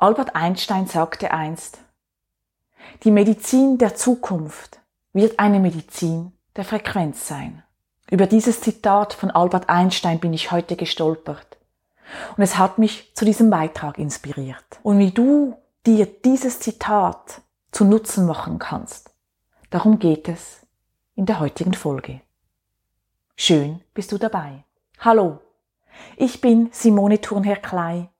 [0.00, 1.80] Albert Einstein sagte einst,
[3.02, 4.78] die Medizin der Zukunft
[5.12, 7.64] wird eine Medizin der Frequenz sein.
[8.08, 11.58] Über dieses Zitat von Albert Einstein bin ich heute gestolpert.
[12.36, 14.78] Und es hat mich zu diesem Beitrag inspiriert.
[14.84, 17.42] Und wie du dir dieses Zitat
[17.72, 19.10] zu Nutzen machen kannst,
[19.70, 20.64] darum geht es
[21.16, 22.20] in der heutigen Folge.
[23.34, 24.64] Schön bist du dabei.
[25.00, 25.40] Hallo,
[26.16, 28.10] ich bin Simone Thurnherr-Klei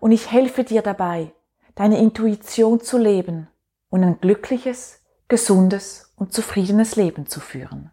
[0.00, 1.32] und ich helfe dir dabei,
[1.74, 3.48] deine Intuition zu leben
[3.88, 7.90] und ein glückliches, gesundes und zufriedenes Leben zu führen.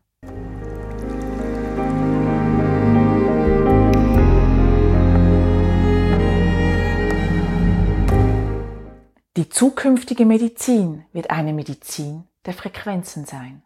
[9.37, 13.61] Die zukünftige Medizin wird eine Medizin der Frequenzen sein.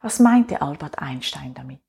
[0.00, 1.80] Was meinte Albert Einstein damit?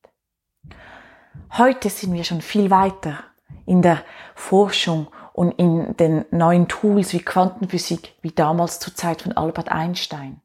[1.57, 3.23] Heute sind wir schon viel weiter
[3.65, 4.03] in der
[4.35, 10.41] Forschung und in den neuen Tools wie Quantenphysik, wie damals zur Zeit von Albert Einstein.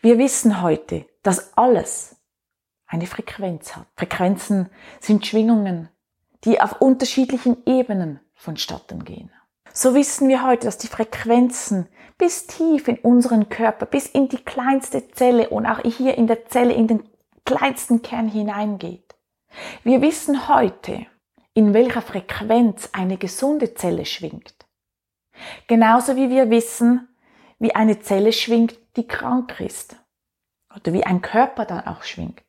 [0.00, 2.16] Wir wissen heute, dass alles
[2.86, 3.86] eine Frequenz hat.
[3.96, 4.68] Frequenzen
[5.00, 5.88] sind Schwingungen,
[6.44, 9.30] die auf unterschiedlichen Ebenen vonstatten gehen.
[9.72, 14.44] So wissen wir heute, dass die Frequenzen bis tief in unseren Körper, bis in die
[14.44, 17.08] kleinste Zelle und auch hier in der Zelle in den
[17.46, 19.14] kleinsten Kern hineingeht.
[19.82, 21.06] Wir wissen heute,
[21.54, 24.54] in welcher Frequenz eine gesunde Zelle schwingt.
[25.66, 27.08] Genauso wie wir wissen,
[27.58, 29.96] wie eine Zelle schwingt, die krank ist.
[30.74, 32.42] Oder wie ein Körper dann auch schwingt.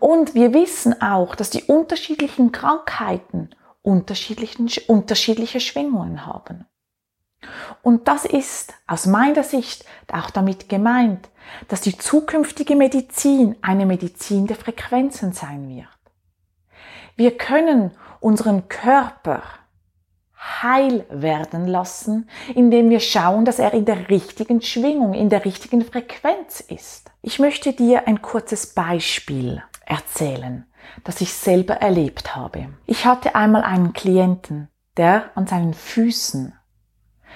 [0.00, 3.50] Und wir wissen auch, dass die unterschiedlichen Krankheiten
[3.82, 6.66] unterschiedlichen, unterschiedliche Schwingungen haben.
[7.82, 11.28] Und das ist aus meiner Sicht auch damit gemeint,
[11.68, 15.91] dass die zukünftige Medizin eine Medizin der Frequenzen sein wird.
[17.16, 19.42] Wir können unseren Körper
[20.62, 25.82] heil werden lassen, indem wir schauen, dass er in der richtigen Schwingung, in der richtigen
[25.82, 27.10] Frequenz ist.
[27.20, 30.66] Ich möchte dir ein kurzes Beispiel erzählen,
[31.04, 32.68] das ich selber erlebt habe.
[32.86, 36.54] Ich hatte einmal einen Klienten, der an seinen Füßen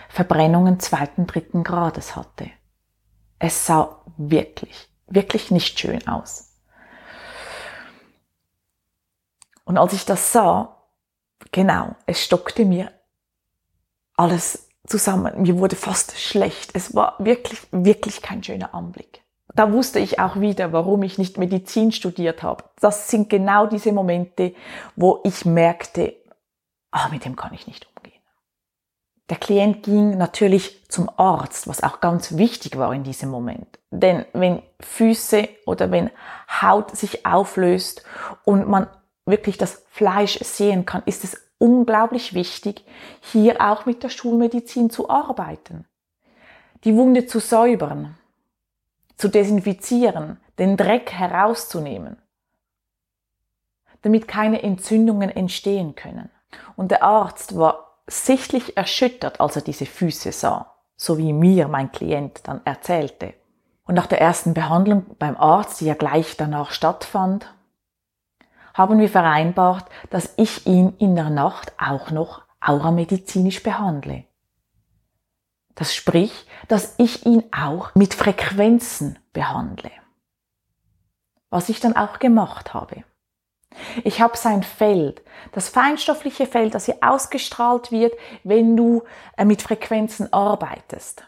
[0.09, 2.51] Verbrennungen zweiten, dritten Grades hatte.
[3.39, 6.46] Es sah wirklich, wirklich nicht schön aus.
[9.67, 10.77] Und als ich das sah,
[11.53, 12.93] genau, es stockte mir
[14.17, 15.43] alles zusammen.
[15.43, 16.71] Mir wurde fast schlecht.
[16.73, 19.23] Es war wirklich, wirklich kein schöner Anblick.
[19.55, 22.65] Da wusste ich auch wieder, warum ich nicht Medizin studiert habe.
[22.81, 24.55] Das sind genau diese Momente,
[24.95, 26.15] wo ich merkte,
[26.93, 28.23] ah, mit dem kann ich nicht umgehen.
[29.29, 33.81] Der Klient ging natürlich zum Arzt, was auch ganz wichtig war in diesem Moment.
[33.91, 36.11] Denn wenn Füße oder wenn
[36.63, 38.05] Haut sich auflöst
[38.45, 38.87] und man
[39.27, 42.85] wirklich das Fleisch sehen kann, ist es unglaublich wichtig,
[43.21, 45.85] hier auch mit der Schulmedizin zu arbeiten.
[46.85, 48.17] Die Wunde zu säubern,
[49.17, 52.17] zu desinfizieren, den Dreck herauszunehmen,
[54.03, 56.31] damit keine Entzündungen entstehen können.
[56.77, 61.91] Und der Arzt war sichtlich erschüttert, als er diese Füße sah, so wie mir mein
[61.91, 63.35] Klient dann erzählte.
[63.85, 67.53] Und nach der ersten Behandlung beim Arzt, die ja gleich danach stattfand,
[68.77, 74.25] haben wir vereinbart, dass ich ihn in der Nacht auch noch auramedizinisch behandle.
[75.75, 79.91] Das spricht, dass ich ihn auch mit Frequenzen behandle.
[81.49, 83.05] Was ich dann auch gemacht habe.
[84.05, 85.23] Ich habe sein Feld,
[85.53, 89.03] das feinstoffliche Feld, das hier ausgestrahlt wird, wenn du
[89.37, 91.27] äh, mit Frequenzen arbeitest.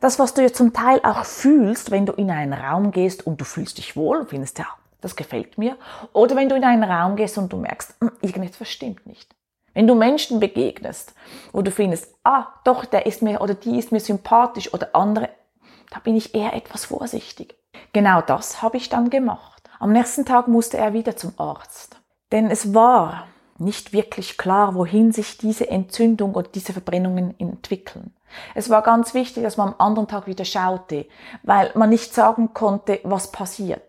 [0.00, 3.40] Das, was du ja zum Teil auch fühlst, wenn du in einen Raum gehst und
[3.40, 4.66] du fühlst dich wohl, findest ja,
[5.00, 5.76] das gefällt mir.
[6.12, 9.34] Oder wenn du in einen Raum gehst und du merkst, hm, irgendetwas stimmt nicht.
[9.74, 11.14] Wenn du Menschen begegnest,
[11.52, 15.28] wo du findest, ah, doch, der ist mir oder die ist mir sympathisch oder andere,
[15.90, 17.54] da bin ich eher etwas vorsichtig.
[17.92, 19.68] Genau das habe ich dann gemacht.
[19.78, 22.00] Am nächsten Tag musste er wieder zum Arzt.
[22.32, 23.26] Denn es war
[23.58, 28.14] nicht wirklich klar, wohin sich diese Entzündung oder diese Verbrennungen entwickeln.
[28.54, 31.06] Es war ganz wichtig, dass man am anderen Tag wieder schaute,
[31.42, 33.82] weil man nicht sagen konnte, was passiert.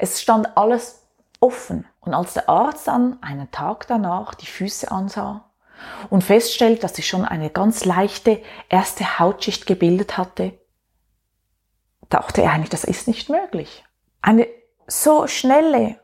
[0.00, 1.06] Es stand alles
[1.40, 1.86] offen.
[2.00, 5.50] Und als der Arzt dann einen Tag danach die Füße ansah
[6.08, 10.58] und feststellte, dass sich schon eine ganz leichte erste Hautschicht gebildet hatte,
[12.08, 13.84] dachte er eigentlich, das ist nicht möglich.
[14.22, 14.46] Eine
[14.86, 16.00] so schnelle,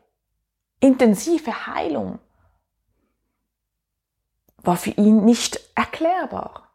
[0.79, 2.19] intensive Heilung
[4.57, 6.66] war für ihn nicht erklärbar.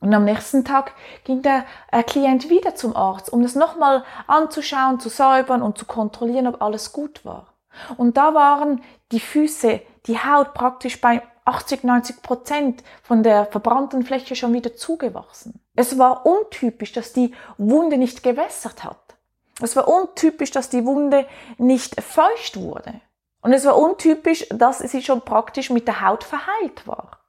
[0.00, 0.92] Und am nächsten Tag
[1.24, 5.86] ging der äh, Klient wieder zum Arzt, um das nochmal anzuschauen, zu säubern und zu
[5.86, 7.54] kontrollieren, ob alles gut war.
[7.96, 8.82] Und da waren
[9.12, 14.74] die Füße, die Haut praktisch bei 80, 90 Prozent von der verbrannten Fläche schon wieder
[14.74, 15.60] zugewachsen.
[15.76, 19.16] Es war untypisch, dass die Wunde nicht gewässert hat.
[19.60, 21.26] Es war untypisch, dass die Wunde
[21.56, 23.00] nicht feucht wurde.
[23.42, 27.20] Und es war untypisch, dass sie schon praktisch mit der Haut verheilt war.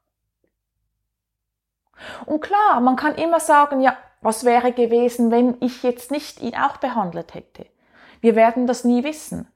[2.25, 6.55] Und klar, man kann immer sagen, ja, was wäre gewesen, wenn ich jetzt nicht ihn
[6.55, 7.65] auch behandelt hätte?
[8.21, 9.47] Wir werden das nie wissen.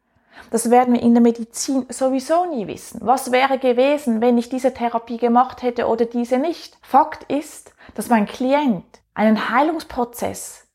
[0.50, 3.00] Das werden wir in der Medizin sowieso nie wissen.
[3.04, 6.78] Was wäre gewesen, wenn ich diese Therapie gemacht hätte oder diese nicht?
[6.82, 10.68] Fakt ist, dass mein Klient einen Heilungsprozess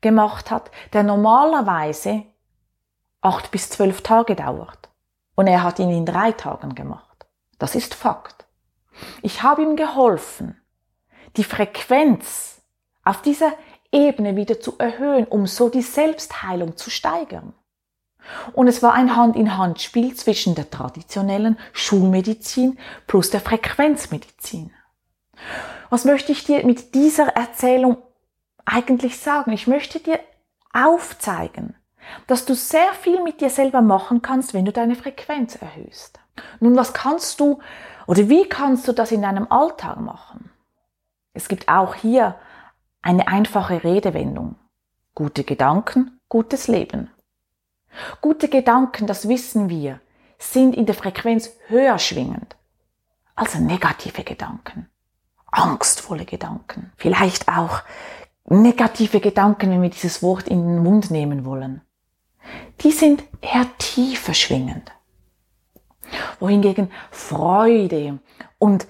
[0.00, 2.24] gemacht hat, der normalerweise
[3.20, 4.88] acht bis zwölf Tage dauert.
[5.34, 7.26] Und er hat ihn in drei Tagen gemacht.
[7.58, 8.46] Das ist Fakt.
[9.22, 10.59] Ich habe ihm geholfen,
[11.36, 12.60] die Frequenz
[13.04, 13.52] auf dieser
[13.92, 17.52] Ebene wieder zu erhöhen, um so die Selbstheilung zu steigern.
[18.52, 24.72] Und es war ein Hand-in-Hand-Spiel zwischen der traditionellen Schulmedizin plus der Frequenzmedizin.
[25.88, 27.96] Was möchte ich dir mit dieser Erzählung
[28.64, 29.52] eigentlich sagen?
[29.52, 30.20] Ich möchte dir
[30.72, 31.74] aufzeigen,
[32.26, 36.20] dass du sehr viel mit dir selber machen kannst, wenn du deine Frequenz erhöhst.
[36.60, 37.58] Nun, was kannst du
[38.06, 40.49] oder wie kannst du das in deinem Alltag machen?
[41.40, 42.34] Es gibt auch hier
[43.00, 44.56] eine einfache Redewendung.
[45.14, 47.08] Gute Gedanken, gutes Leben.
[48.20, 50.00] Gute Gedanken, das wissen wir,
[50.38, 52.56] sind in der Frequenz höher schwingend
[53.36, 54.90] als negative Gedanken,
[55.46, 57.84] angstvolle Gedanken, vielleicht auch
[58.44, 61.80] negative Gedanken, wenn wir dieses Wort in den Mund nehmen wollen.
[62.82, 64.92] Die sind eher tiefer schwingend.
[66.38, 68.18] Wohingegen Freude
[68.58, 68.86] und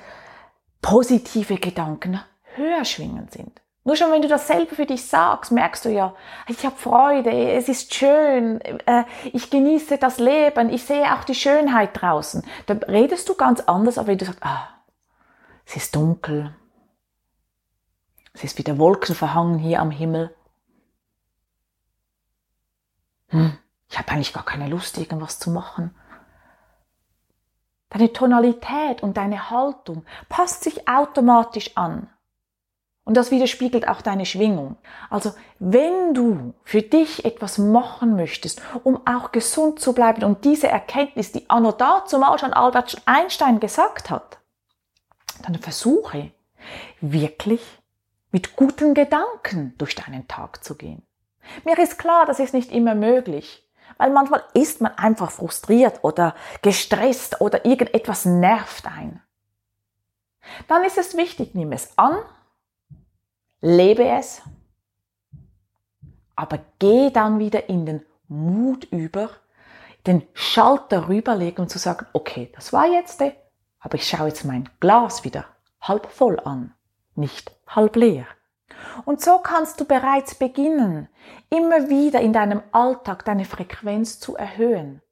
[0.82, 2.20] positive Gedanken
[2.60, 3.60] höher schwingend sind.
[3.82, 6.14] Nur schon, wenn du das selber für dich sagst, merkst du ja,
[6.48, 11.34] ich habe Freude, es ist schön, äh, ich genieße das Leben, ich sehe auch die
[11.34, 12.44] Schönheit draußen.
[12.66, 14.68] Da redest du ganz anders, aber wenn du sagst, ah,
[15.64, 16.54] es ist dunkel,
[18.34, 20.34] es ist wieder Wolken verhangen hier am Himmel.
[23.28, 23.56] Hm,
[23.88, 25.94] ich habe eigentlich gar keine Lust, irgendwas zu machen.
[27.88, 32.08] Deine Tonalität und deine Haltung passt sich automatisch an.
[33.10, 34.76] Und das widerspiegelt auch deine Schwingung.
[35.10, 40.68] Also wenn du für dich etwas machen möchtest, um auch gesund zu bleiben und diese
[40.68, 44.38] Erkenntnis, die anno dazu mal schon Albert Einstein gesagt hat,
[45.42, 46.30] dann versuche
[47.00, 47.80] wirklich
[48.30, 51.02] mit guten Gedanken durch deinen Tag zu gehen.
[51.64, 53.68] Mir ist klar, das ist nicht immer möglich,
[53.98, 59.20] weil manchmal ist man einfach frustriert oder gestresst oder irgendetwas nervt ein.
[60.68, 62.16] Dann ist es wichtig, nimm es an
[63.60, 64.42] lebe es,
[66.36, 69.30] aber geh dann wieder in den Mut über,
[70.06, 73.22] den Schalter rüberlegen und zu sagen, okay, das war jetzt,
[73.80, 75.44] aber ich schaue jetzt mein Glas wieder
[75.80, 76.74] halb voll an,
[77.14, 78.26] nicht halb leer.
[79.04, 81.08] Und so kannst du bereits beginnen,
[81.50, 85.02] immer wieder in deinem Alltag deine Frequenz zu erhöhen.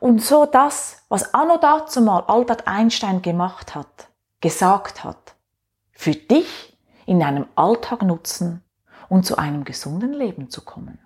[0.00, 4.08] Und so das, was anno dazu mal Albert Einstein gemacht hat,
[4.40, 5.34] gesagt hat,
[5.92, 6.69] für dich
[7.10, 8.62] in deinem Alltag nutzen
[9.08, 11.00] und zu einem gesunden Leben zu kommen.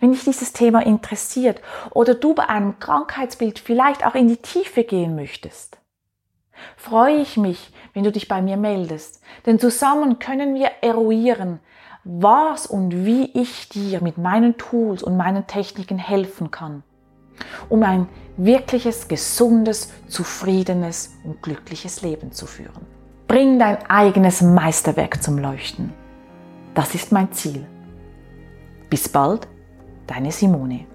[0.00, 4.82] Wenn dich dieses Thema interessiert oder du bei einem Krankheitsbild vielleicht auch in die Tiefe
[4.82, 5.78] gehen möchtest,
[6.76, 11.60] freue ich mich, wenn du dich bei mir meldest, denn zusammen können wir eruieren,
[12.02, 16.82] was und wie ich dir mit meinen Tools und meinen Techniken helfen kann,
[17.68, 22.97] um ein wirkliches, gesundes, zufriedenes und glückliches Leben zu führen.
[23.28, 25.92] Bring dein eigenes Meisterwerk zum Leuchten.
[26.74, 27.66] Das ist mein Ziel.
[28.88, 29.46] Bis bald,
[30.06, 30.86] deine Simone.